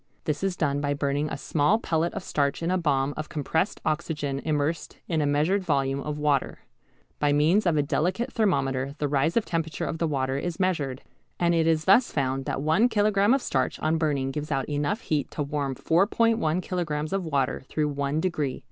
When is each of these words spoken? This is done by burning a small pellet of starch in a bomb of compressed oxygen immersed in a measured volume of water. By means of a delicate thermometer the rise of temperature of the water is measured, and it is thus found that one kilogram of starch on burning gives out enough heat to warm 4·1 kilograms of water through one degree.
This 0.23 0.43
is 0.43 0.55
done 0.57 0.81
by 0.81 0.95
burning 0.95 1.29
a 1.29 1.37
small 1.37 1.77
pellet 1.77 2.11
of 2.15 2.23
starch 2.23 2.63
in 2.63 2.71
a 2.71 2.77
bomb 2.79 3.13
of 3.15 3.29
compressed 3.29 3.79
oxygen 3.85 4.39
immersed 4.43 4.97
in 5.07 5.21
a 5.21 5.27
measured 5.27 5.63
volume 5.63 5.99
of 5.99 6.17
water. 6.17 6.57
By 7.19 7.33
means 7.33 7.67
of 7.67 7.77
a 7.77 7.83
delicate 7.83 8.33
thermometer 8.33 8.95
the 8.97 9.07
rise 9.07 9.37
of 9.37 9.45
temperature 9.45 9.85
of 9.85 9.99
the 9.99 10.07
water 10.07 10.39
is 10.39 10.59
measured, 10.59 11.03
and 11.39 11.53
it 11.53 11.67
is 11.67 11.85
thus 11.85 12.11
found 12.11 12.45
that 12.45 12.63
one 12.63 12.89
kilogram 12.89 13.31
of 13.35 13.43
starch 13.43 13.77
on 13.79 13.99
burning 13.99 14.31
gives 14.31 14.51
out 14.51 14.67
enough 14.67 15.01
heat 15.01 15.29
to 15.29 15.43
warm 15.43 15.75
4·1 15.75 16.63
kilograms 16.63 17.13
of 17.13 17.23
water 17.23 17.61
through 17.69 17.89
one 17.89 18.19
degree. 18.19 18.59